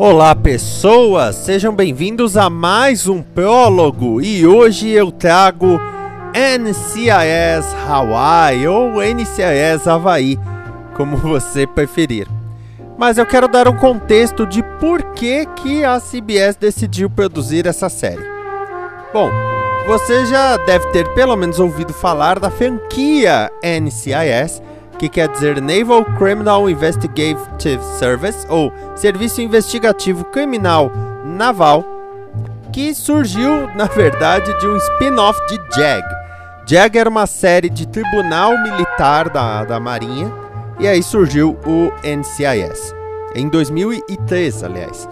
Olá 0.00 0.32
pessoas, 0.32 1.34
sejam 1.34 1.74
bem-vindos 1.74 2.36
a 2.36 2.48
mais 2.48 3.08
um 3.08 3.20
prólogo 3.20 4.20
e 4.20 4.46
hoje 4.46 4.88
eu 4.90 5.10
trago 5.10 5.80
NCIS 6.32 7.74
Hawaii 7.84 8.68
ou 8.68 9.02
NCIS 9.02 9.88
Havaí, 9.88 10.38
como 10.94 11.16
você 11.16 11.66
preferir. 11.66 12.28
Mas 12.96 13.18
eu 13.18 13.26
quero 13.26 13.48
dar 13.48 13.66
um 13.66 13.76
contexto 13.76 14.46
de 14.46 14.62
por 14.78 15.02
que, 15.14 15.44
que 15.56 15.84
a 15.84 15.98
CBS 15.98 16.54
decidiu 16.54 17.10
produzir 17.10 17.66
essa 17.66 17.88
série. 17.88 18.24
Bom, 19.12 19.28
você 19.84 20.26
já 20.26 20.56
deve 20.58 20.86
ter 20.92 21.12
pelo 21.12 21.34
menos 21.34 21.58
ouvido 21.58 21.92
falar 21.92 22.38
da 22.38 22.52
franquia 22.52 23.50
NCIS, 23.64 24.62
que 24.98 25.08
quer 25.08 25.28
dizer 25.28 25.60
Naval 25.60 26.04
Criminal 26.16 26.68
Investigative 26.68 27.40
Service, 27.98 28.46
ou 28.48 28.72
Serviço 28.96 29.40
Investigativo 29.40 30.24
Criminal 30.24 30.90
Naval, 31.24 31.84
que 32.72 32.94
surgiu, 32.94 33.68
na 33.76 33.84
verdade, 33.84 34.52
de 34.58 34.66
um 34.66 34.76
spin-off 34.76 35.40
de 35.46 35.56
JAG. 35.74 36.02
JAG 36.66 36.98
era 36.98 37.08
uma 37.08 37.26
série 37.26 37.70
de 37.70 37.86
tribunal 37.86 38.58
militar 38.62 39.30
da, 39.30 39.64
da 39.64 39.80
Marinha, 39.80 40.32
e 40.78 40.86
aí 40.86 41.02
surgiu 41.02 41.56
o 41.66 41.90
NCIS, 42.04 42.94
em 43.34 43.48
2003, 43.48 44.64
aliás. 44.64 45.08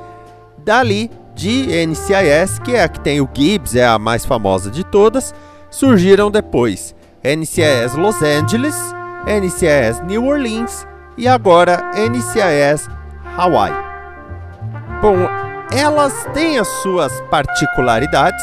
Dali, 0.58 1.10
de 1.34 1.86
NCIS, 1.86 2.58
que 2.64 2.74
é 2.74 2.82
a 2.82 2.88
que 2.88 2.98
tem 3.00 3.20
o 3.20 3.28
Gibbs, 3.32 3.76
é 3.76 3.86
a 3.86 3.98
mais 3.98 4.24
famosa 4.24 4.70
de 4.70 4.82
todas, 4.82 5.34
surgiram 5.70 6.30
depois 6.30 6.94
NCIS 7.22 7.94
Los 7.94 8.22
Angeles, 8.22 8.74
NCIS 9.26 10.02
New 10.04 10.24
Orleans 10.24 10.86
e 11.18 11.26
agora 11.26 11.90
NCIS 11.96 12.88
Hawaii. 13.36 13.74
Bom, 15.02 15.16
elas 15.72 16.12
têm 16.32 16.58
as 16.58 16.68
suas 16.80 17.20
particularidades. 17.22 18.42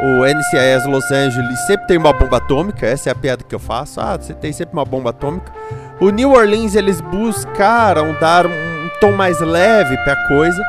O 0.00 0.24
NCIS 0.26 0.86
Los 0.86 1.10
Angeles 1.12 1.58
sempre 1.66 1.86
tem 1.86 1.98
uma 1.98 2.12
bomba 2.12 2.38
atômica, 2.38 2.86
essa 2.86 3.10
é 3.10 3.12
a 3.12 3.14
piada 3.14 3.44
que 3.44 3.54
eu 3.54 3.60
faço. 3.60 4.00
Ah, 4.00 4.16
você 4.16 4.34
tem 4.34 4.52
sempre 4.52 4.72
uma 4.74 4.84
bomba 4.84 5.10
atômica. 5.10 5.52
O 6.00 6.10
New 6.10 6.32
Orleans 6.32 6.74
eles 6.74 7.00
buscaram 7.00 8.14
dar 8.20 8.46
um 8.46 8.90
tom 9.00 9.12
mais 9.12 9.40
leve 9.40 9.96
para 9.98 10.14
a 10.14 10.28
coisa. 10.28 10.62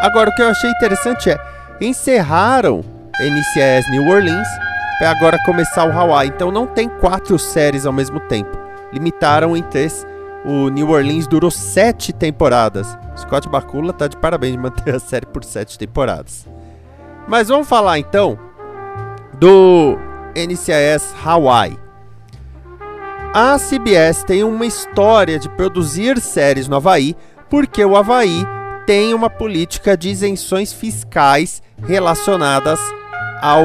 Agora 0.00 0.30
o 0.30 0.34
que 0.34 0.42
eu 0.42 0.48
achei 0.48 0.70
interessante 0.70 1.30
é 1.30 1.38
encerraram 1.80 2.84
NCIS 3.20 3.90
New 3.90 4.08
Orleans 4.08 4.48
para 4.98 5.10
agora 5.10 5.38
começar 5.44 5.88
o 5.88 5.92
Hawaii. 5.92 6.28
Então 6.28 6.52
não 6.52 6.66
tem 6.66 6.88
quatro 6.88 7.36
séries 7.36 7.84
ao 7.84 7.92
mesmo 7.92 8.20
tempo 8.20 8.65
limitaram 8.96 9.56
em 9.56 9.62
três. 9.62 10.06
O 10.44 10.68
New 10.68 10.90
Orleans 10.90 11.26
durou 11.26 11.50
sete 11.50 12.12
temporadas. 12.12 12.96
Scott 13.16 13.48
Bakula 13.48 13.92
tá 13.92 14.06
de 14.08 14.16
parabéns 14.16 14.52
de 14.52 14.58
manter 14.58 14.94
a 14.94 14.98
série 14.98 15.26
por 15.26 15.44
sete 15.44 15.78
temporadas. 15.78 16.46
Mas 17.28 17.48
vamos 17.48 17.68
falar 17.68 17.98
então 17.98 18.38
do 19.38 19.98
NCIS 20.34 21.14
Hawaii. 21.24 21.78
A 23.34 23.58
CBS 23.58 24.24
tem 24.24 24.42
uma 24.42 24.64
história 24.64 25.38
de 25.38 25.48
produzir 25.50 26.18
séries 26.20 26.68
no 26.68 26.76
Havaí 26.76 27.14
porque 27.50 27.84
o 27.84 27.96
Havaí 27.96 28.46
tem 28.86 29.12
uma 29.12 29.28
política 29.28 29.96
de 29.96 30.08
isenções 30.08 30.72
fiscais 30.72 31.62
relacionadas 31.82 32.80
ao 33.42 33.62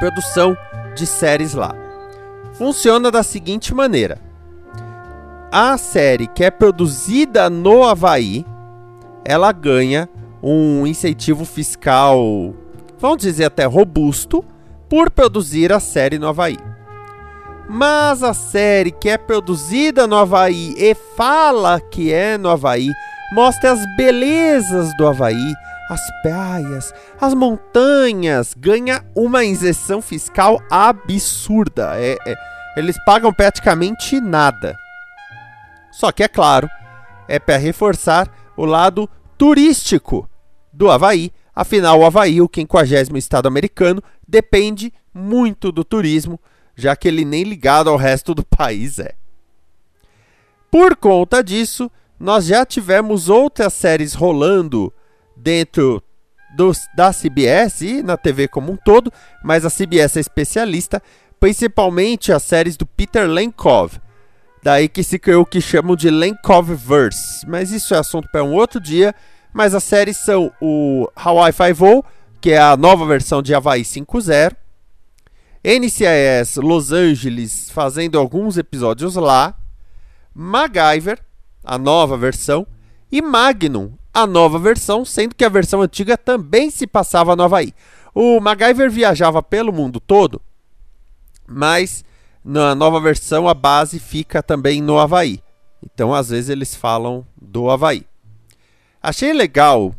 produção 0.00 0.56
de 0.94 1.06
séries 1.06 1.54
lá 1.54 1.83
funciona 2.54 3.10
da 3.10 3.22
seguinte 3.22 3.74
maneira: 3.74 4.18
a 5.52 5.76
série 5.76 6.26
que 6.26 6.42
é 6.42 6.50
produzida 6.50 7.50
no 7.50 7.84
Havaí, 7.84 8.44
ela 9.24 9.52
ganha 9.52 10.08
um 10.42 10.86
incentivo 10.86 11.44
fiscal, 11.44 12.54
vamos 12.98 13.18
dizer 13.18 13.44
até 13.44 13.64
robusto, 13.64 14.44
por 14.88 15.10
produzir 15.10 15.72
a 15.72 15.80
série 15.80 16.18
no 16.18 16.28
Havaí. 16.28 16.58
Mas 17.68 18.22
a 18.22 18.34
série 18.34 18.90
que 18.90 19.08
é 19.08 19.16
produzida 19.16 20.06
no 20.06 20.16
Havaí 20.16 20.74
e 20.76 20.94
fala 21.16 21.80
que 21.80 22.12
é 22.12 22.36
no 22.36 22.50
Havaí, 22.50 22.90
mostra 23.32 23.72
as 23.72 23.80
belezas 23.96 24.94
do 24.98 25.06
Havaí, 25.06 25.54
as 25.94 26.22
praias, 26.22 26.92
as 27.20 27.34
montanhas, 27.34 28.52
ganha 28.54 29.04
uma 29.14 29.44
isenção 29.44 30.02
fiscal 30.02 30.60
absurda. 30.68 31.92
É, 31.96 32.16
é, 32.26 32.34
eles 32.76 32.96
pagam 33.04 33.32
praticamente 33.32 34.20
nada. 34.20 34.76
Só 35.92 36.10
que 36.10 36.24
é 36.24 36.28
claro, 36.28 36.68
é 37.28 37.38
para 37.38 37.56
reforçar 37.56 38.28
o 38.56 38.64
lado 38.64 39.08
turístico 39.38 40.28
do 40.72 40.90
Havaí. 40.90 41.30
Afinal, 41.54 42.00
o 42.00 42.04
Havaí, 42.04 42.40
o 42.40 42.50
50 42.52 43.16
estado 43.16 43.46
americano, 43.46 44.02
depende 44.26 44.92
muito 45.12 45.70
do 45.70 45.84
turismo, 45.84 46.40
já 46.74 46.96
que 46.96 47.06
ele 47.06 47.24
nem 47.24 47.44
ligado 47.44 47.88
ao 47.88 47.96
resto 47.96 48.34
do 48.34 48.44
país 48.44 48.98
é. 48.98 49.14
Por 50.68 50.96
conta 50.96 51.44
disso, 51.44 51.88
nós 52.18 52.46
já 52.46 52.66
tivemos 52.66 53.28
outras 53.28 53.72
séries 53.72 54.14
rolando 54.14 54.92
dentro 55.44 56.02
da 56.96 57.12
CBS 57.12 57.82
e 57.82 58.02
na 58.02 58.16
TV 58.16 58.48
como 58.48 58.72
um 58.72 58.76
todo, 58.76 59.12
mas 59.42 59.64
a 59.64 59.70
CBS 59.70 60.16
é 60.16 60.20
especialista, 60.20 61.02
principalmente 61.38 62.32
as 62.32 62.42
séries 62.42 62.76
do 62.76 62.86
Peter 62.86 63.28
Lenkov. 63.28 64.00
Daí 64.62 64.88
que 64.88 65.02
se 65.02 65.18
criou 65.18 65.42
o 65.42 65.46
que 65.46 65.60
chamam 65.60 65.94
de 65.94 66.08
Lenkovverse, 66.08 67.46
mas 67.46 67.70
isso 67.70 67.94
é 67.94 67.98
assunto 67.98 68.26
para 68.32 68.42
um 68.42 68.54
outro 68.54 68.80
dia. 68.80 69.14
Mas 69.52 69.74
as 69.74 69.84
séries 69.84 70.16
são 70.16 70.50
o 70.60 71.08
Hawaii 71.14 71.52
Five-O, 71.52 72.02
que 72.40 72.50
é 72.50 72.58
a 72.58 72.76
nova 72.76 73.06
versão 73.06 73.40
de 73.40 73.54
Hawaii 73.54 73.82
5.0, 73.82 74.56
NCIS 75.62 76.56
Los 76.56 76.90
Angeles 76.90 77.70
fazendo 77.70 78.18
alguns 78.18 78.56
episódios 78.56 79.14
lá, 79.14 79.54
MacGyver, 80.34 81.20
a 81.62 81.78
nova 81.78 82.16
versão, 82.16 82.66
e 83.12 83.22
Magnum, 83.22 83.92
a 84.14 84.26
nova 84.26 84.58
versão, 84.58 85.04
sendo 85.04 85.34
que 85.34 85.44
a 85.44 85.48
versão 85.48 85.82
antiga 85.82 86.16
também 86.16 86.70
se 86.70 86.86
passava 86.86 87.34
no 87.34 87.42
Havaí. 87.42 87.74
O 88.14 88.40
MacGyver 88.40 88.88
viajava 88.88 89.42
pelo 89.42 89.72
mundo 89.72 89.98
todo, 89.98 90.40
mas 91.46 92.04
na 92.44 92.74
nova 92.74 93.00
versão 93.00 93.48
a 93.48 93.54
base 93.54 93.98
fica 93.98 94.40
também 94.40 94.80
no 94.80 94.98
Havaí. 94.98 95.42
Então, 95.82 96.14
às 96.14 96.30
vezes, 96.30 96.48
eles 96.48 96.74
falam 96.74 97.26
do 97.40 97.68
Havaí. 97.68 98.06
Achei 99.02 99.32
legal 99.32 99.94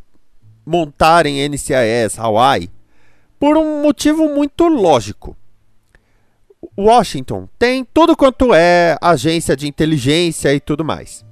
montarem 0.65 1.47
NCIS 1.47 2.17
Hawaii 2.17 2.71
por 3.39 3.57
um 3.57 3.83
motivo 3.83 4.27
muito 4.29 4.67
lógico. 4.67 5.37
Washington 6.77 7.47
tem 7.59 7.85
tudo 7.85 8.17
quanto 8.17 8.53
é 8.53 8.97
agência 8.99 9.55
de 9.55 9.67
inteligência 9.67 10.53
e 10.53 10.59
tudo 10.59 10.83
mais. 10.83 11.23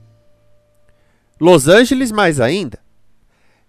Los 1.43 1.67
Angeles 1.67 2.09
mais 2.09 2.39
ainda. 2.39 2.79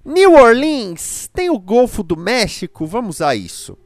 New 0.05 0.35
Orleans 0.35 1.29
tem 1.35 1.51
o 1.51 1.59
Golfo 1.59 2.05
do 2.05 2.17
México, 2.17 2.87
vamos 2.87 3.21
a 3.21 3.35
isso. 3.35 3.77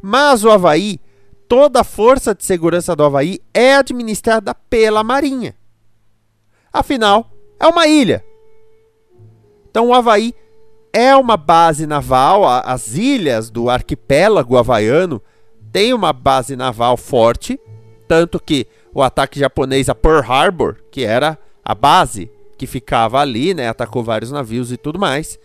Mas 0.00 0.44
o 0.44 0.50
Havaí, 0.50 1.00
toda 1.48 1.80
a 1.80 1.84
força 1.84 2.36
de 2.36 2.44
segurança 2.44 2.94
do 2.94 3.02
Havaí 3.02 3.40
é 3.52 3.74
administrada 3.74 4.54
pela 4.54 5.02
Marinha. 5.02 5.56
Afinal, 6.72 7.32
é 7.58 7.66
uma 7.66 7.88
ilha. 7.88 8.24
Então 9.68 9.88
o 9.88 9.92
Havaí 9.92 10.32
é 10.92 11.16
uma 11.16 11.36
base 11.36 11.84
naval, 11.84 12.44
as 12.46 12.94
ilhas 12.94 13.50
do 13.50 13.68
arquipélago 13.68 14.56
havaiano 14.56 15.20
têm 15.72 15.92
uma 15.92 16.12
base 16.12 16.54
naval 16.54 16.96
forte, 16.96 17.58
tanto 18.06 18.38
que 18.38 18.68
o 18.94 19.02
ataque 19.02 19.40
japonês 19.40 19.88
a 19.88 19.96
Pearl 19.96 20.30
Harbor, 20.30 20.76
que 20.92 21.02
era 21.02 21.36
a 21.64 21.74
base 21.74 22.30
que 22.62 22.66
ficava 22.68 23.18
ali, 23.18 23.52
né, 23.54 23.68
atacou 23.68 24.04
vários 24.04 24.30
navios 24.30 24.70
e 24.70 24.76
tudo 24.76 24.96
mais. 24.96 25.36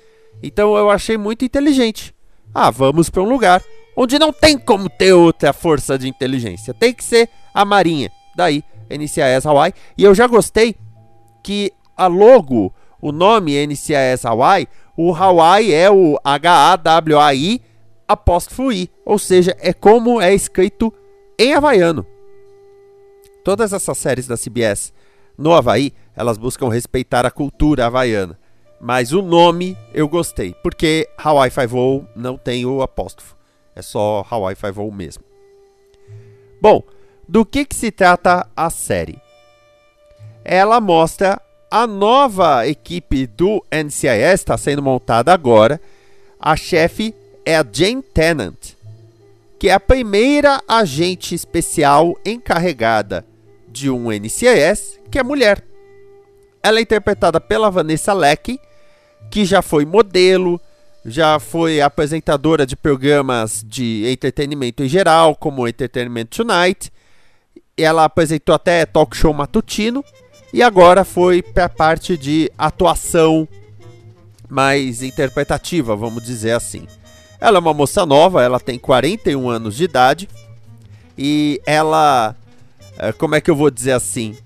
Então 0.44 0.78
eu 0.78 0.88
achei 0.88 1.18
muito 1.18 1.44
inteligente. 1.44 2.14
Ah, 2.54 2.70
vamos 2.70 3.10
para 3.10 3.24
um 3.24 3.28
lugar 3.28 3.64
onde 3.96 4.20
não 4.20 4.32
tem 4.32 4.56
como 4.56 4.88
ter 4.88 5.14
outra 5.14 5.52
força 5.52 5.98
de 5.98 6.08
inteligência. 6.08 6.76
Tem 6.76 6.94
que 6.94 7.04
ser 7.04 7.28
a 7.56 7.66
Marinha. 7.66 8.12
Daí, 8.36 8.64
NCIS 8.88 9.48
Hawaii. 9.48 9.74
E 9.98 10.04
eu 10.04 10.14
já 10.14 10.28
gostei 10.28 10.76
que 11.44 11.72
a 11.98 12.06
logo, 12.06 12.72
o 13.02 13.12
nome 13.12 13.66
NCIS 13.66 14.24
Hawaii, 14.24 14.68
o 14.96 15.12
Hawaii 15.12 15.74
é 15.74 15.90
o 15.90 16.20
H-A-W-A-I 16.24 17.64
apóstrofo 18.08 18.72
I. 18.72 18.92
Ou 19.04 19.18
seja, 19.18 19.58
é 19.60 19.74
como 19.74 20.22
é 20.22 20.36
escrito 20.36 20.94
em 21.40 21.56
havaiano. 21.56 22.06
Todas 23.44 23.74
essas 23.74 23.98
séries 23.98 24.28
da 24.28 24.38
CBS 24.38 24.94
no 25.38 25.54
Havaí, 25.54 25.94
elas 26.16 26.38
buscam 26.38 26.70
respeitar 26.70 27.26
a 27.26 27.32
cultura 27.32 27.86
havaiana. 27.86 28.38
Mas 28.80 29.12
o 29.12 29.22
nome 29.22 29.78
eu 29.94 30.08
gostei, 30.08 30.56
porque 30.64 31.08
Hawaii 31.18 31.52
Five-O 31.52 32.06
não 32.16 32.38
tem 32.38 32.66
o 32.66 32.82
apóstrofo. 32.82 33.36
É 33.76 33.82
só 33.82 34.26
Hawaii 34.30 34.56
Five-O 34.56 34.92
mesmo. 34.92 35.24
Bom, 36.62 36.82
do 37.28 37.46
que, 37.46 37.66
que 37.66 37.76
se 37.76 37.92
trata 37.92 38.48
a 38.56 38.70
série? 38.70 39.20
Ela 40.44 40.80
mostra 40.80 41.42
a 41.70 41.86
nova 41.86 42.68
equipe 42.68 43.28
do 43.28 43.64
NCIS, 43.72 44.34
está 44.34 44.58
sendo 44.58 44.82
montada 44.82 45.34
agora. 45.34 45.80
A 46.40 46.56
chefe 46.56 47.14
é 47.46 47.58
a 47.58 47.66
Jane 47.70 48.02
Tennant, 48.02 48.74
que 49.60 49.70
é 49.70 49.74
a 49.74 49.80
primeira 49.80 50.62
agente 50.68 51.36
especial 51.36 52.16
encarregada 52.26 53.26
de 53.78 53.90
um 53.90 54.12
NCIS 54.12 55.00
que 55.10 55.20
é 55.20 55.24
mulher. 55.24 55.64
Ela 56.62 56.80
é 56.80 56.82
interpretada 56.82 57.40
pela 57.40 57.70
Vanessa 57.70 58.14
Leck, 58.14 58.60
que 59.30 59.46
já 59.46 59.62
foi 59.62 59.86
modelo, 59.86 60.60
já 61.06 61.40
foi 61.40 61.80
apresentadora 61.80 62.66
de 62.66 62.76
programas 62.76 63.64
de 63.66 64.06
entretenimento 64.08 64.84
em 64.84 64.90
geral, 64.90 65.36
como 65.36 65.68
Entertainment 65.68 66.26
Tonight. 66.26 66.92
Ela 67.78 68.04
apresentou 68.04 68.54
até 68.56 68.86
talk 68.86 69.16
show 69.16 69.34
matutino 69.34 70.04
e 70.54 70.64
agora 70.64 71.06
foi 71.06 71.42
para 71.42 71.66
a 71.66 71.70
parte 71.70 72.18
de 72.18 72.52
atuação 72.58 73.48
mais 74.50 75.02
interpretativa, 75.02 75.96
vamos 75.96 76.24
dizer 76.24 76.52
assim. 76.52 76.88
Ela 77.40 77.58
é 77.58 77.60
uma 77.60 77.74
moça 77.74 78.06
nova, 78.06 78.44
ela 78.44 78.60
tem 78.60 78.80
41 78.80 79.50
anos 79.50 79.76
de 79.76 79.84
idade 79.84 80.28
e 81.18 81.62
ela, 81.66 82.36
como 83.18 83.36
é 83.36 83.42
que 83.42 83.50
eu 83.50 83.56
vou 83.56 83.70
dizer 83.70 83.92
assim? 83.92 84.38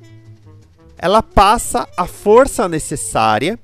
Ela 0.97 1.23
passa 1.23 1.87
a 1.97 2.05
força 2.05 2.67
necessária, 2.69 3.57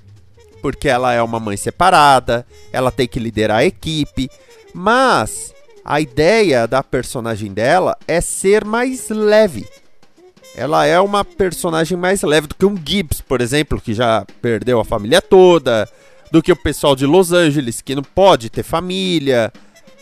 porque 0.61 0.89
ela 0.89 1.13
é 1.13 1.21
uma 1.21 1.39
mãe 1.39 1.55
separada, 1.55 2.45
ela 2.71 2.91
tem 2.91 3.07
que 3.07 3.19
liderar 3.19 3.59
a 3.59 3.65
equipe, 3.65 4.29
mas 4.73 5.53
a 5.85 6.01
ideia 6.01 6.67
da 6.67 6.83
personagem 6.83 7.53
dela 7.53 7.95
é 8.07 8.19
ser 8.19 8.65
mais 8.65 9.09
leve. 9.09 9.67
Ela 10.55 10.85
é 10.85 10.99
uma 10.99 11.23
personagem 11.23 11.95
mais 11.95 12.23
leve 12.23 12.47
do 12.47 12.55
que 12.55 12.65
um 12.65 12.75
Gibbs, 12.75 13.21
por 13.21 13.41
exemplo, 13.41 13.79
que 13.79 13.93
já 13.93 14.25
perdeu 14.41 14.79
a 14.79 14.85
família 14.85 15.21
toda, 15.21 15.87
do 16.31 16.41
que 16.41 16.51
o 16.51 16.55
pessoal 16.55 16.95
de 16.95 17.05
Los 17.05 17.31
Angeles, 17.31 17.79
que 17.81 17.95
não 17.95 18.03
pode 18.03 18.49
ter 18.49 18.63
família. 18.63 19.53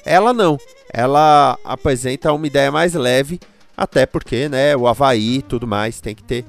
Ela 0.05 0.33
não. 0.33 0.57
Ela 0.93 1.57
apresenta 1.63 2.31
uma 2.31 2.47
ideia 2.47 2.71
mais 2.71 2.93
leve, 2.93 3.39
até 3.75 4.05
porque, 4.05 4.47
né, 4.49 4.75
o 4.75 4.87
Havaí 4.87 5.37
e 5.37 5.41
tudo 5.41 5.67
mais 5.67 5.99
tem 5.99 6.15
que 6.15 6.23
ter 6.23 6.45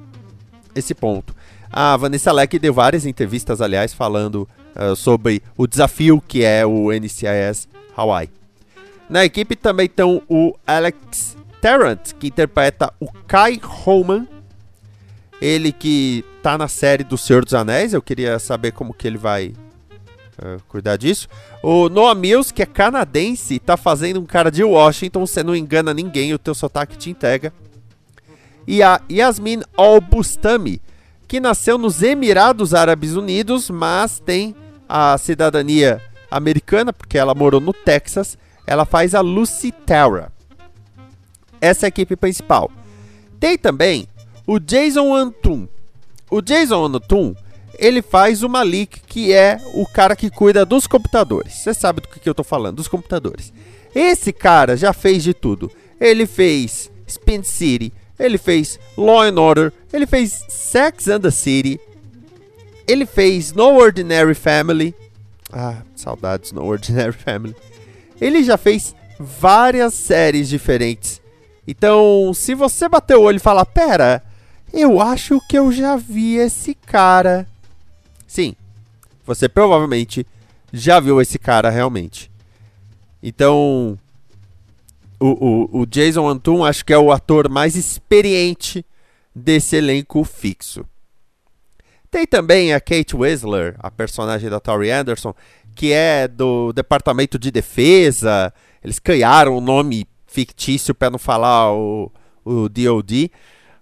esse 0.75 0.95
ponto. 0.95 1.35
A 1.71 1.97
Vanessa 1.97 2.33
Leck 2.33 2.59
deu 2.59 2.73
várias 2.73 3.05
entrevistas, 3.05 3.61
aliás, 3.61 3.93
falando 3.93 4.49
uh, 4.75 4.95
sobre 4.95 5.43
o 5.57 5.67
desafio 5.67 6.23
que 6.27 6.45
é 6.45 6.65
o 6.65 6.91
NCIS 6.93 7.69
Hawaii. 7.97 8.31
Na 9.09 9.25
equipe 9.25 9.57
também 9.57 9.87
estão 9.87 10.23
o 10.29 10.55
Alex 10.67 11.37
Tarrant, 11.61 12.13
que 12.19 12.29
interpreta 12.29 12.93
o 13.01 13.11
Kai 13.27 13.61
Holman. 13.63 14.27
Ele 15.41 15.71
que 15.71 16.25
tá 16.43 16.57
na 16.57 16.67
série 16.67 17.05
do 17.05 17.19
Senhor 17.19 17.45
dos 17.45 17.53
Anéis, 17.55 17.93
eu 17.93 18.01
queria 18.01 18.39
saber 18.39 18.73
como 18.73 18.95
que 18.95 19.07
ele 19.07 19.19
vai 19.19 19.53
uh, 20.39 20.61
cuidar 20.69 20.97
disso. 20.97 21.29
O 21.63 21.89
Noah 21.89 22.15
Mills, 22.15 22.53
que 22.53 22.63
é 22.63 22.67
canadense, 22.67 23.59
tá 23.59 23.77
fazendo 23.77 24.21
um 24.21 24.27
cara 24.27 24.51
de 24.51 24.63
Washington, 24.63 25.27
você 25.27 25.43
não 25.43 25.55
engana 25.55 25.95
ninguém, 25.95 26.33
o 26.35 26.39
teu 26.39 26.55
sotaque 26.55 26.97
te 26.97 27.11
entrega. 27.11 27.53
E 28.67 28.83
a 28.83 29.01
Yasmin 29.11 29.63
Al-Bustami, 29.77 30.81
que 31.29 31.41
nasceu 31.41 31.79
nos 31.79 32.03
Emirados 32.03 32.75
Árabes 32.75 33.15
Unidos, 33.15 33.71
mas 33.71 34.19
tem 34.19 34.55
a 34.89 35.17
cidadania 35.19 36.01
americana, 36.31 36.93
porque 36.93 37.19
ela 37.19 37.35
morou 37.35 37.61
no 37.61 37.73
Texas. 37.73 38.37
Ela 38.67 38.85
faz 38.85 39.15
a 39.15 39.21
Lucy 39.21 39.73
Terra. 39.73 40.33
Essa 41.61 41.87
é 41.87 41.89
a 41.89 41.89
equipe 41.89 42.17
principal. 42.17 42.71
Tem 43.39 43.57
também 43.57 44.09
o 44.47 44.59
Jason 44.59 45.15
Antum. 45.15 45.69
O 46.31 46.41
Jason 46.41 46.85
Antum, 46.85 47.35
ele 47.79 48.03
faz 48.03 48.43
o 48.43 48.49
Malik, 48.49 49.01
que 49.07 49.33
é 49.33 49.61
o 49.75 49.87
cara 49.87 50.17
que 50.17 50.31
cuida 50.31 50.65
dos 50.65 50.87
computadores. 50.87 51.55
Você 51.55 51.75
sabe 51.75 52.01
do 52.01 52.09
que, 52.09 52.21
que 52.21 52.29
eu 52.29 52.35
tô 52.35 52.45
falando, 52.45 52.77
dos 52.77 52.89
computadores. 52.89 53.53
Esse 53.95 54.33
cara 54.33 54.77
já 54.77 54.93
fez 54.93 55.23
de 55.23 55.33
tudo. 55.33 55.71
Ele 56.01 56.27
fez 56.27 56.91
Spin 57.07 57.43
City, 57.43 57.93
ele 58.19 58.39
fez 58.39 58.79
Law 58.97 59.23
and 59.23 59.41
Order, 59.41 59.73
ele 59.93 60.07
fez 60.07 60.45
Sex 60.49 61.09
and 61.09 61.21
the 61.21 61.31
City, 61.31 61.81
ele 62.87 63.07
fez 63.07 63.53
No 63.53 63.75
Ordinary 63.75 64.35
Family. 64.35 64.95
Ah, 65.53 65.77
saudades 65.95 66.53
No 66.53 66.65
Ordinary 66.65 67.13
Family. 67.17 67.57
Ele 68.21 68.43
já 68.43 68.57
fez 68.57 68.95
várias 69.19 69.95
séries 69.95 70.49
diferentes. 70.49 71.21
Então, 71.67 72.33
se 72.35 72.55
você 72.55 72.89
bater 72.89 73.17
o 73.17 73.23
olho 73.23 73.37
e 73.37 73.41
falar, 73.41 73.65
pera, 73.67 74.23
eu 74.73 75.01
acho 75.01 75.41
que 75.49 75.59
eu 75.59 75.73
já 75.73 75.97
vi 75.97 76.37
esse 76.37 76.75
cara. 76.75 77.47
Sim, 78.27 78.55
você 79.25 79.49
provavelmente 79.49 80.27
já 80.73 81.01
viu 81.01 81.21
esse 81.21 81.39
cara 81.39 81.71
realmente. 81.71 82.31
Então, 83.23 83.99
o, 85.19 85.27
o, 85.27 85.81
o 85.81 85.87
Jason 85.87 86.29
Antum 86.29 86.65
acho 86.65 86.85
que 86.85 86.93
é 86.93 86.99
o 86.99 87.11
ator 87.11 87.49
mais 87.49 87.75
experiente 87.75 88.85
desse 89.35 89.77
elenco 89.77 90.23
fixo. 90.25 90.85
Tem 92.11 92.27
também 92.27 92.73
a 92.73 92.81
Kate 92.81 93.17
Winslet, 93.17 93.75
a 93.79 93.91
personagem 93.91 94.49
da 94.49 94.61
Tori 94.61 94.91
Anderson, 94.91 95.35
que 95.75 95.93
é 95.93 96.27
do 96.27 96.73
Departamento 96.73 97.39
de 97.39 97.51
Defesa. 97.51 98.53
Eles 98.83 98.99
criaram 98.99 99.55
o 99.55 99.59
um 99.59 99.61
nome 99.61 100.07
fictício 100.27 100.95
para 100.95 101.11
não 101.11 101.19
falar 101.19 101.73
o, 101.73 102.11
o 102.45 102.69
DOD. 102.69 103.31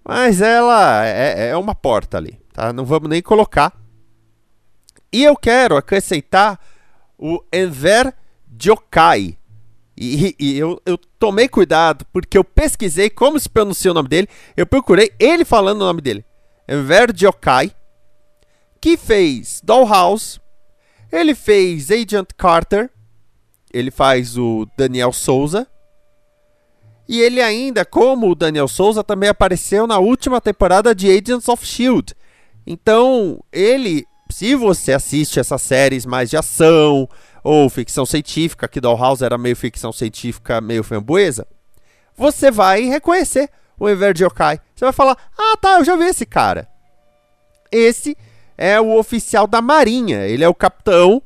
Mas 0.03 0.41
ela 0.41 1.05
é, 1.05 1.49
é, 1.49 1.57
uma 1.57 1.73
porta 1.73 2.17
ali, 2.17 2.37
tá? 2.53 2.73
Não 2.73 2.85
vamos 2.85 3.09
nem 3.09 3.21
colocar. 3.21 3.73
E 5.15 5.23
eu 5.23 5.37
quero 5.37 5.77
acrescentar 5.77 6.59
o 7.17 7.41
Enver 7.53 8.13
Jokai. 8.59 9.37
E, 9.95 10.35
e 10.37 10.57
eu, 10.57 10.81
eu, 10.85 10.97
tomei 10.97 11.47
cuidado 11.47 12.05
porque 12.11 12.37
eu 12.37 12.43
pesquisei 12.43 13.09
como 13.09 13.39
se 13.39 13.47
pronuncia 13.47 13.91
o 13.91 13.93
nome 13.93 14.09
dele. 14.09 14.27
Eu 14.57 14.67
procurei 14.67 15.13
ele 15.17 15.45
falando 15.45 15.77
o 15.77 15.85
nome 15.85 16.01
dele. 16.01 16.25
Enver 16.67 17.15
Jokai. 17.15 17.73
Que 18.81 18.97
fez 18.97 19.61
Dollhouse, 19.63 20.37
ele 21.09 21.33
fez 21.33 21.89
Agent 21.91 22.31
Carter, 22.35 22.91
ele 23.73 23.91
faz 23.91 24.37
o 24.37 24.67
Daniel 24.77 25.13
Souza. 25.13 25.65
E 27.07 27.21
ele 27.21 27.41
ainda, 27.41 27.85
como 27.85 28.29
o 28.29 28.35
Daniel 28.35 28.67
Souza, 28.67 29.01
também 29.01 29.29
apareceu 29.29 29.87
na 29.87 29.97
última 29.97 30.41
temporada 30.41 30.93
de 30.93 31.09
Agents 31.09 31.47
of 31.47 31.65
Shield. 31.65 32.13
Então, 32.67 33.41
ele, 33.49 34.05
se 34.29 34.55
você 34.55 34.93
assiste 34.93 35.39
essas 35.39 35.61
séries 35.61 36.05
mais 36.05 36.29
de 36.29 36.37
ação 36.37 37.07
ou 37.43 37.69
ficção 37.69 38.05
científica, 38.05 38.67
que 38.67 38.81
Dollhouse 38.81 39.23
era 39.23 39.37
meio 39.37 39.55
ficção 39.55 39.91
científica, 39.91 40.59
meio 40.59 40.83
framboesa, 40.83 41.47
você 42.17 42.49
vai 42.49 42.81
reconhecer 42.83 43.49
o 43.79 43.89
Enver 43.89 44.15
Yokai. 44.17 44.59
Você 44.75 44.85
vai 44.85 44.93
falar: 44.93 45.17
"Ah, 45.37 45.57
tá, 45.57 45.79
eu 45.79 45.85
já 45.85 45.95
vi 45.95 46.05
esse 46.05 46.25
cara". 46.25 46.67
Esse 47.71 48.17
é 48.57 48.79
o 48.79 48.97
oficial 48.97 49.47
da 49.47 49.61
Marinha. 49.61 50.25
Ele 50.25 50.43
é 50.43 50.47
o 50.47 50.55
capitão 50.55 51.21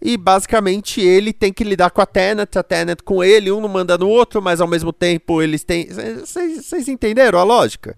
e 0.00 0.16
basicamente 0.16 1.00
ele 1.00 1.32
tem 1.32 1.52
que 1.52 1.64
lidar 1.64 1.90
com 1.90 2.00
a 2.00 2.06
Tenet, 2.06 2.56
a 2.56 2.62
Tenet 2.62 3.02
com 3.02 3.22
ele, 3.22 3.50
um 3.50 3.60
não 3.60 3.68
manda 3.68 3.98
no 3.98 4.08
outro, 4.08 4.40
mas 4.40 4.60
ao 4.60 4.68
mesmo 4.68 4.92
tempo 4.92 5.42
eles 5.42 5.64
têm. 5.64 5.88
Vocês 5.88 6.88
entenderam 6.88 7.38
a 7.38 7.42
lógica? 7.42 7.96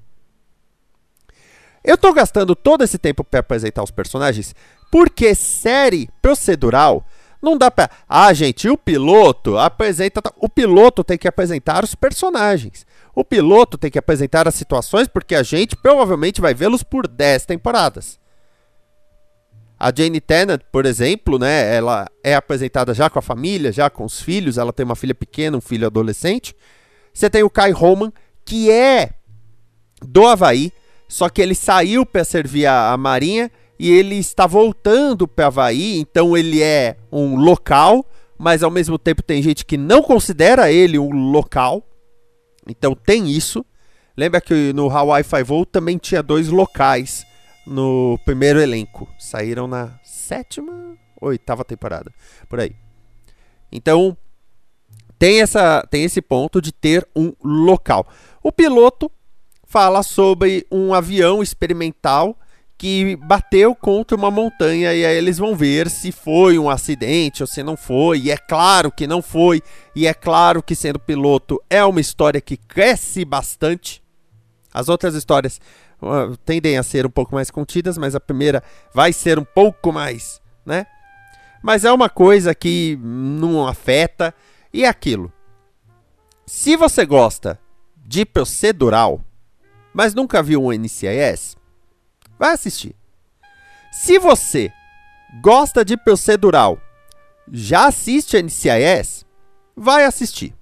Eu 1.85 1.97
tô 1.97 2.13
gastando 2.13 2.55
todo 2.55 2.85
esse 2.85 2.99
tempo 2.99 3.25
para 3.25 3.41
apresentar 3.41 3.83
os 3.83 3.91
personagens 3.91 4.55
porque 4.91 5.35
série 5.35 6.09
procedural 6.21 7.05
não 7.43 7.57
dá 7.57 7.71
pra. 7.71 7.91
Ah, 8.09 8.33
gente, 8.35 8.69
o 8.69 8.77
piloto 8.77 9.57
apresenta. 9.57 10.21
O 10.37 10.49
piloto 10.49 11.03
tem 11.03 11.17
que 11.17 11.29
apresentar 11.29 11.83
os 11.85 11.95
personagens. 11.95 12.85
O 13.15 13.25
piloto 13.25 13.79
tem 13.79 13.91
que 13.91 13.99
apresentar 13.99 14.47
as 14.47 14.55
situações 14.55 15.09
porque 15.09 15.35
a 15.35 15.43
gente 15.43 15.77
provavelmente 15.77 16.41
vai 16.41 16.53
vê-los 16.53 16.83
por 16.83 17.09
10 17.09 17.47
temporadas. 17.47 18.21
A 19.79 19.91
Jane 19.97 20.21
Tennant, 20.21 20.61
por 20.71 20.85
exemplo, 20.85 21.39
né, 21.39 21.75
ela 21.75 22.07
é 22.23 22.35
apresentada 22.35 22.93
já 22.93 23.09
com 23.09 23.19
a 23.19 23.23
família, 23.23 23.73
já 23.73 23.89
com 23.89 24.05
os 24.05 24.21
filhos, 24.21 24.59
ela 24.59 24.75
tem 24.75 24.85
uma 24.85 24.95
filha 24.95 25.15
pequena, 25.15 25.57
um 25.57 25.61
filho 25.61 25.87
adolescente. 25.87 26.55
Você 27.15 27.31
tem 27.31 27.43
o 27.43 27.49
Kai 27.49 27.71
Roman, 27.71 28.13
que 28.45 28.71
é 28.71 29.13
do 30.03 30.27
Havaí, 30.27 30.71
só 31.11 31.29
que 31.29 31.43
ele 31.43 31.57
saiu 31.57 32.07
para 32.07 32.23
servir 32.23 32.67
a, 32.67 32.93
a 32.93 32.97
Marinha 32.97 33.50
e 33.76 33.90
ele 33.90 34.14
está 34.14 34.47
voltando 34.47 35.26
para 35.26 35.49
Havaí, 35.49 35.99
então 35.99 36.37
ele 36.37 36.62
é 36.62 36.97
um 37.11 37.35
local, 37.35 38.07
mas 38.38 38.62
ao 38.62 38.71
mesmo 38.71 38.97
tempo 38.97 39.21
tem 39.21 39.43
gente 39.43 39.67
que 39.67 39.76
não 39.76 40.02
considera 40.02 40.71
ele 40.71 41.00
um 41.00 41.11
local. 41.33 41.83
Então 42.69 42.95
tem 42.95 43.29
isso. 43.29 43.67
Lembra 44.17 44.40
que 44.40 44.73
no 44.73 44.88
Hawaii 44.88 45.25
Five-O 45.25 45.67
também 45.67 45.99
tinha 45.99 46.23
dois 46.23 46.49
locais 46.49 47.26
no 47.67 48.17
primeiro 48.25 48.61
elenco. 48.61 49.09
Saíram 49.19 49.67
na 49.67 49.99
sétima, 50.05 50.97
oitava 51.21 51.64
temporada, 51.64 52.12
por 52.49 52.61
aí. 52.61 52.76
Então, 53.73 54.17
tem, 55.19 55.40
essa, 55.40 55.85
tem 55.90 56.05
esse 56.05 56.23
ponto 56.23 56.62
de 56.62 56.71
ter 56.71 57.07
um 57.17 57.33
local. 57.43 58.07
O 58.43 58.52
piloto 58.52 59.11
fala 59.71 60.03
sobre 60.03 60.67
um 60.69 60.93
avião 60.93 61.41
experimental 61.41 62.37
que 62.77 63.15
bateu 63.15 63.73
contra 63.73 64.17
uma 64.17 64.29
montanha 64.29 64.93
e 64.93 65.07
aí 65.07 65.17
eles 65.17 65.39
vão 65.39 65.55
ver 65.55 65.89
se 65.89 66.11
foi 66.11 66.59
um 66.59 66.69
acidente 66.69 67.41
ou 67.41 67.47
se 67.47 67.62
não 67.62 67.77
foi. 67.77 68.19
E 68.19 68.31
é 68.33 68.37
claro 68.37 68.91
que 68.91 69.07
não 69.07 69.23
foi, 69.23 69.62
e 69.95 70.09
é 70.09 70.15
claro 70.15 70.61
que 70.61 70.75
sendo 70.75 70.99
piloto 70.99 71.62
é 71.71 71.85
uma 71.85 72.00
história 72.00 72.41
que 72.41 72.57
cresce 72.57 73.25
bastante. 73.25 74.03
As 74.75 74.89
outras 74.89 75.15
histórias 75.15 75.61
uh, 76.03 76.37
tendem 76.39 76.77
a 76.77 76.83
ser 76.83 77.07
um 77.07 77.11
pouco 77.11 77.37
mais 77.37 77.49
contidas, 77.49 77.97
mas 77.97 78.17
a 78.17 78.21
primeira 78.21 78.65
vai 78.93 79.12
ser 79.12 79.39
um 79.39 79.45
pouco 79.45 79.93
mais, 79.93 80.41
né? 80.67 80.85
Mas 81.62 81.85
é 81.85 81.93
uma 81.93 82.09
coisa 82.09 82.57
que 82.57 82.99
não 83.00 83.69
afeta 83.69 84.35
e 84.73 84.85
é 84.85 84.89
aquilo. 84.89 85.33
Se 86.45 86.77
você 86.77 87.07
gosta 87.07 87.61
de 87.97 88.25
procedural, 88.25 89.25
mas 89.92 90.14
nunca 90.14 90.42
viu 90.42 90.62
um 90.64 90.73
NCIS, 90.73 91.56
vai 92.38 92.52
assistir. 92.52 92.94
Se 93.92 94.18
você 94.18 94.73
gosta 95.40 95.85
de 95.85 95.97
procedural, 95.97 96.80
já 97.52 97.87
assiste 97.87 98.40
NCIS, 98.40 99.25
vai 99.76 100.04
assistir. 100.04 100.54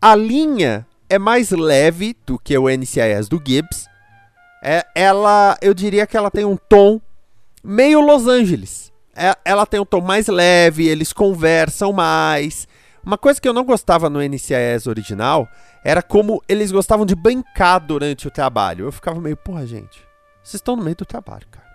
A 0.00 0.14
linha 0.14 0.86
é 1.08 1.18
mais 1.18 1.50
leve 1.50 2.16
do 2.26 2.38
que 2.38 2.56
o 2.56 2.68
NCIS 2.68 3.28
do 3.28 3.42
Gibbs. 3.44 3.86
É, 4.62 4.84
ela, 4.94 5.56
eu 5.62 5.72
diria 5.72 6.06
que 6.06 6.16
ela 6.16 6.30
tem 6.30 6.44
um 6.44 6.56
tom 6.56 7.00
meio 7.62 8.00
Los 8.00 8.26
Angeles. 8.26 8.92
É, 9.14 9.36
ela 9.44 9.66
tem 9.66 9.80
um 9.80 9.84
tom 9.84 10.00
mais 10.00 10.28
leve, 10.28 10.86
eles 10.86 11.12
conversam 11.12 11.92
mais. 11.92 12.68
Uma 13.04 13.16
coisa 13.16 13.40
que 13.40 13.48
eu 13.48 13.52
não 13.52 13.64
gostava 13.64 14.10
no 14.10 14.20
NCIS 14.20 14.86
original 14.86 15.48
era 15.84 16.02
como 16.02 16.42
eles 16.48 16.70
gostavam 16.70 17.06
de 17.06 17.14
brincar 17.14 17.78
durante 17.78 18.28
o 18.28 18.30
trabalho. 18.30 18.86
Eu 18.86 18.92
ficava 18.92 19.20
meio, 19.20 19.36
porra, 19.36 19.66
gente, 19.66 20.06
vocês 20.42 20.54
estão 20.54 20.76
no 20.76 20.82
meio 20.82 20.96
do 20.96 21.06
trabalho, 21.06 21.46
cara. 21.50 21.66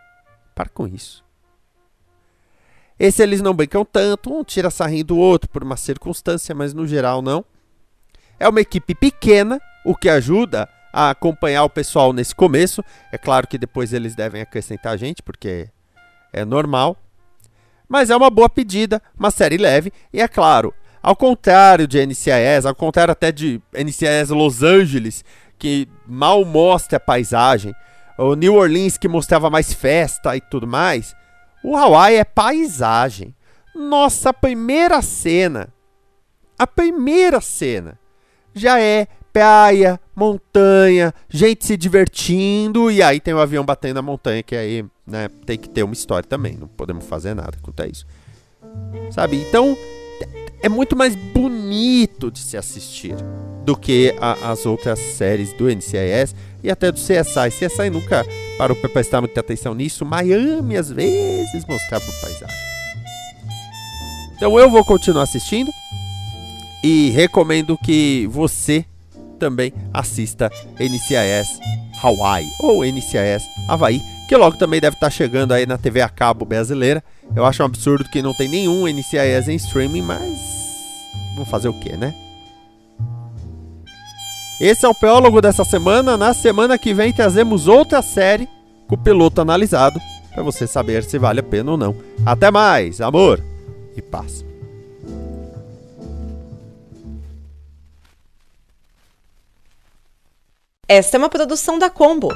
Para 0.53 0.69
com 0.69 0.87
isso. 0.87 1.23
Esse 2.99 3.23
eles 3.23 3.41
não 3.41 3.53
brincam 3.53 3.83
tanto, 3.83 4.33
um 4.33 4.43
tira 4.43 4.69
sarrinho 4.69 5.05
do 5.05 5.17
outro 5.17 5.49
por 5.49 5.63
uma 5.63 5.75
circunstância, 5.75 6.53
mas 6.53 6.73
no 6.73 6.87
geral 6.87 7.21
não. 7.21 7.43
É 8.39 8.47
uma 8.47 8.61
equipe 8.61 8.93
pequena, 8.93 9.59
o 9.85 9.95
que 9.95 10.09
ajuda 10.09 10.69
a 10.91 11.09
acompanhar 11.09 11.63
o 11.63 11.69
pessoal 11.69 12.13
nesse 12.13 12.35
começo. 12.35 12.83
É 13.11 13.17
claro 13.17 13.47
que 13.47 13.57
depois 13.57 13.93
eles 13.93 14.15
devem 14.15 14.41
acrescentar 14.41 14.93
a 14.93 14.97
gente, 14.97 15.23
porque 15.23 15.69
é 16.31 16.45
normal. 16.45 16.95
Mas 17.89 18.09
é 18.09 18.15
uma 18.15 18.29
boa 18.29 18.49
pedida, 18.49 19.01
uma 19.17 19.31
série 19.31 19.57
leve. 19.57 19.91
E 20.11 20.21
é 20.21 20.27
claro, 20.27 20.73
ao 21.03 21.17
contrário 21.17 21.85
de 21.85 22.03
NCIS, 22.03 22.65
ao 22.65 22.73
contrário 22.73 23.11
até 23.11 23.29
de 23.29 23.61
NCIS 23.73 24.29
Los 24.29 24.63
Angeles, 24.63 25.25
que 25.59 25.87
mal 26.07 26.45
mostra 26.45 26.95
a 26.95 26.99
paisagem, 27.01 27.75
o 28.17 28.35
New 28.35 28.55
Orleans 28.55 28.97
que 28.97 29.09
mostrava 29.09 29.49
mais 29.49 29.73
festa 29.73 30.35
e 30.37 30.39
tudo 30.39 30.65
mais, 30.65 31.13
o 31.61 31.75
Hawaii 31.75 32.15
é 32.15 32.23
paisagem. 32.23 33.35
Nossa 33.75 34.33
primeira 34.33 35.01
cena, 35.01 35.73
a 36.57 36.65
primeira 36.65 37.41
cena 37.41 37.99
já 38.53 38.79
é 38.79 39.07
praia, 39.33 39.99
montanha, 40.15 41.13
gente 41.27 41.65
se 41.65 41.75
divertindo 41.75 42.91
e 42.91 43.01
aí 43.01 43.19
tem 43.19 43.33
o 43.33 43.37
um 43.37 43.39
avião 43.39 43.65
batendo 43.65 43.95
na 43.95 44.01
montanha 44.01 44.43
que 44.43 44.55
aí, 44.55 44.85
né, 45.05 45.27
tem 45.45 45.57
que 45.57 45.67
ter 45.67 45.83
uma 45.83 45.93
história 45.93 46.27
também, 46.27 46.55
não 46.55 46.67
podemos 46.67 47.05
fazer 47.05 47.33
nada 47.33 47.57
quanto 47.61 47.81
a 47.81 47.87
isso. 47.87 48.05
Sabe? 49.11 49.37
Então, 49.37 49.75
é 50.63 50.69
muito 50.69 50.95
mais 50.95 51.13
bonito 51.13 52.31
de 52.31 52.39
se 52.39 52.55
assistir 52.55 53.15
do 53.65 53.75
que 53.75 54.15
a, 54.19 54.51
as 54.51 54.65
outras 54.65 54.97
séries 54.97 55.51
do 55.53 55.67
NCIS 55.67 56.33
e 56.63 56.71
até 56.71 56.89
do 56.89 56.97
CSI. 56.97 57.49
CSI 57.49 57.89
nunca 57.89 58.25
parou 58.57 58.75
para 58.77 58.89
prestar 58.89 59.19
muita 59.19 59.41
atenção 59.41 59.75
nisso. 59.75 60.05
Miami 60.05 60.77
às 60.77 60.89
vezes 60.89 61.65
mostrava 61.67 62.05
paisagem. 62.21 62.57
Então 64.37 64.57
eu 64.57 64.69
vou 64.69 64.85
continuar 64.85 65.23
assistindo. 65.23 65.69
E 66.81 67.09
recomendo 67.11 67.77
que 67.77 68.27
você 68.27 68.85
também 69.37 69.73
assista 69.93 70.49
NCIS 70.79 71.59
Hawaii 72.01 72.47
ou 72.61 72.85
NCIS 72.85 73.43
Havaí, 73.67 74.01
que 74.33 74.37
logo 74.37 74.57
também 74.57 74.81
deve 74.81 74.95
estar 74.95 75.11
chegando 75.11 75.51
aí 75.51 75.67
na 75.67 75.77
TV 75.77 76.01
a 76.01 76.09
cabo 76.09 76.43
brasileira. 76.43 77.03
Eu 77.35 77.45
acho 77.45 77.61
um 77.61 77.67
absurdo 77.67 78.09
que 78.09 78.19
não 78.19 78.33
tem 78.33 78.49
nenhum 78.49 78.87
NCIS 78.87 79.47
em 79.47 79.53
streaming, 79.57 80.01
mas 80.01 80.39
vamos 81.35 81.47
fazer 81.51 81.67
o 81.67 81.79
que, 81.79 81.95
né? 81.95 82.15
Esse 84.59 84.87
é 84.87 84.89
o 84.89 84.95
prólogo 84.95 85.39
dessa 85.39 85.63
semana. 85.63 86.17
Na 86.17 86.33
semana 86.33 86.79
que 86.79 86.95
vem 86.95 87.13
trazemos 87.13 87.67
outra 87.67 88.01
série 88.01 88.49
com 88.87 88.95
o 88.95 88.97
piloto 88.97 89.39
analisado 89.39 89.99
para 90.33 90.41
você 90.41 90.65
saber 90.65 91.03
se 91.03 91.19
vale 91.19 91.41
a 91.41 91.43
pena 91.43 91.69
ou 91.69 91.77
não. 91.77 91.95
Até 92.25 92.49
mais, 92.49 93.01
amor 93.01 93.39
e 93.95 94.01
paz. 94.01 94.43
Esta 100.87 101.17
é 101.17 101.19
uma 101.19 101.29
produção 101.29 101.77
da 101.77 101.87
Combo. 101.87 102.35